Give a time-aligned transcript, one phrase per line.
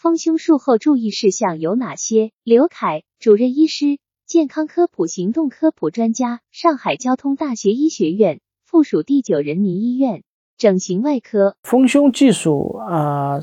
[0.00, 2.32] 丰胸术后注意事项有哪些？
[2.42, 10.22] 刘凯，主任医师，健康科普行动科普专家，上海交通大学医学院附属第九人民医院
[10.56, 11.54] 整形外科。
[11.64, 13.42] 丰胸技术啊，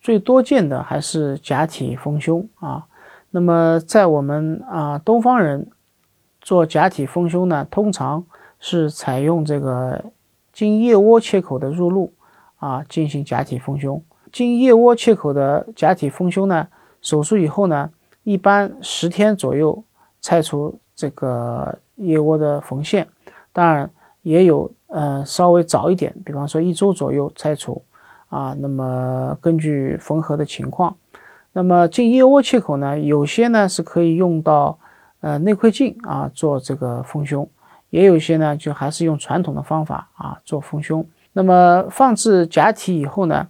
[0.00, 2.86] 最多见的还是假体丰胸啊。
[3.30, 5.68] 那么在我们啊东方人
[6.40, 8.24] 做假体丰胸呢，通常
[8.60, 10.12] 是采用这个
[10.52, 12.12] 经腋窝切口的入路
[12.54, 14.00] 啊进行假体丰胸。
[14.32, 16.66] 经腋窝切口的假体丰胸呢，
[17.00, 17.90] 手术以后呢，
[18.24, 19.82] 一般十天左右
[20.20, 23.06] 拆除这个腋窝的缝线，
[23.52, 23.88] 当然
[24.22, 27.80] 也有呃稍微早一点，比方说一周左右拆除
[28.28, 28.54] 啊。
[28.58, 30.96] 那么根据缝合的情况，
[31.52, 34.78] 那么经腋窝切口呢，有些呢是可以用到
[35.20, 37.48] 呃内窥镜啊做这个丰胸，
[37.90, 41.06] 也有些呢就还是用传统的方法啊做丰胸。
[41.32, 43.46] 那么放置假体以后呢？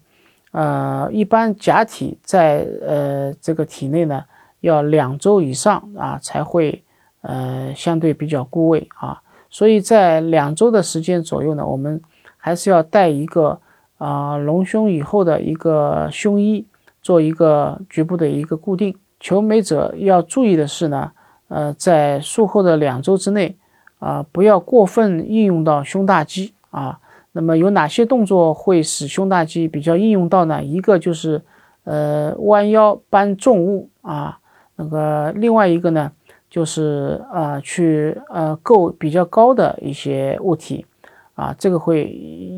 [0.56, 4.24] 呃，一般假体在呃这个体内呢，
[4.60, 6.82] 要两周以上啊才会
[7.20, 12.00] 呃相对比较固位啊，所以在两周的时间左右呢，我们
[12.38, 13.60] 还是要带一个
[13.98, 16.64] 啊隆胸以后的一个胸衣，
[17.02, 18.96] 做一个局部的一个固定。
[19.20, 21.12] 求美者要注意的是呢，
[21.48, 23.54] 呃，在术后的两周之内
[23.98, 26.98] 啊，不要过分应用到胸大肌啊。
[27.36, 30.64] 那么有哪些动作会使胸大肌比较应用到呢？
[30.64, 31.42] 一个就是，
[31.84, 34.38] 呃，弯腰搬重物啊，
[34.76, 36.10] 那个另外一个呢，
[36.48, 40.86] 就是呃，去呃够比较高的一些物体
[41.34, 42.04] 啊，这个会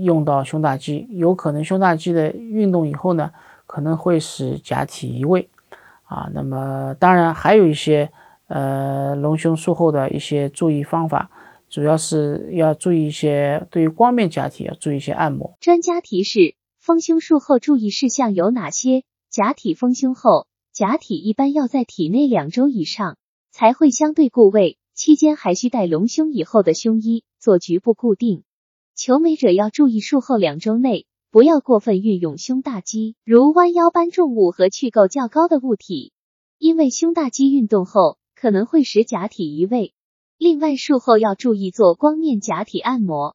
[0.05, 3.33] 用到胸大肌，有可能胸大肌的运动以后呢，
[3.67, 5.49] 可能会使假体移位
[6.05, 6.31] 啊。
[6.33, 8.09] 那么当然还有一些
[8.47, 11.29] 呃隆胸术后的一些注意方法。
[11.71, 15.57] 主要是要注意一些，对于光面假体要注意一些按摩。
[15.61, 19.05] 专家提示：丰胸术后注意事项有哪些？
[19.31, 23.19] 假体丰胸后，假体一般要在体内两周以上
[23.51, 28.45] 才会相对固位，期间还需带隆胸以后的胸衣做局部固定。
[28.95, 36.13] 求美者要注意术后两周内不要过分运用胸大肌，如弯腰搬重物和去够较高的物体，
[36.57, 39.93] 因为胸大肌运动后可能会使假体移位。
[40.39, 43.35] 另外，术后要注意做光面假体按摩。